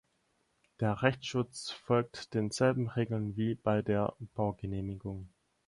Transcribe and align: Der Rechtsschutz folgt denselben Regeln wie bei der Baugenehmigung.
Der 0.79 1.03
Rechtsschutz 1.03 1.69
folgt 1.69 2.33
denselben 2.33 2.89
Regeln 2.89 3.37
wie 3.37 3.53
bei 3.53 3.83
der 3.83 4.15
Baugenehmigung. 4.33 5.29